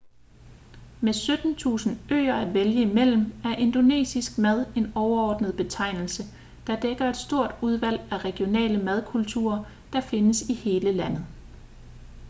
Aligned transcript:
med 1.01 1.13
17.000 2.03 2.13
øer 2.13 2.35
at 2.35 2.53
vælge 2.53 2.81
imellem 2.81 3.33
er 3.43 3.55
indonesisk 3.55 4.37
mad 4.37 4.65
en 4.75 4.91
overordnet 4.95 5.57
betegnelse 5.57 6.23
der 6.67 6.79
dækker 6.79 7.05
et 7.09 7.17
stort 7.17 7.55
udvalg 7.61 7.99
af 8.11 8.25
regionale 8.25 8.83
madkulturer 8.83 9.63
der 9.93 10.01
findes 10.01 10.49
i 10.49 10.53
hele 10.53 10.91
landet 10.91 11.25